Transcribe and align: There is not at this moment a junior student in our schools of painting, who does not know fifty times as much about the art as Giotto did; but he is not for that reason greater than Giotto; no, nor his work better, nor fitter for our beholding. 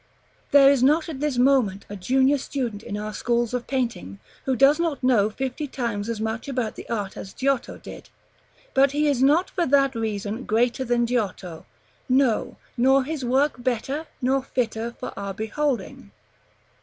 There 0.49 0.71
is 0.71 0.81
not 0.81 1.09
at 1.09 1.19
this 1.19 1.37
moment 1.37 1.85
a 1.87 1.95
junior 1.95 2.39
student 2.39 2.81
in 2.81 2.97
our 2.97 3.13
schools 3.13 3.53
of 3.53 3.67
painting, 3.67 4.19
who 4.45 4.55
does 4.55 4.79
not 4.79 5.03
know 5.03 5.29
fifty 5.29 5.67
times 5.67 6.09
as 6.09 6.19
much 6.19 6.47
about 6.47 6.75
the 6.75 6.89
art 6.89 7.15
as 7.15 7.33
Giotto 7.33 7.77
did; 7.77 8.09
but 8.73 8.93
he 8.93 9.07
is 9.07 9.21
not 9.21 9.51
for 9.51 9.67
that 9.67 9.93
reason 9.93 10.45
greater 10.45 10.83
than 10.83 11.05
Giotto; 11.05 11.67
no, 12.09 12.57
nor 12.75 13.03
his 13.03 13.23
work 13.23 13.61
better, 13.61 14.07
nor 14.23 14.41
fitter 14.41 14.95
for 14.99 15.13
our 15.15 15.35
beholding. 15.35 16.09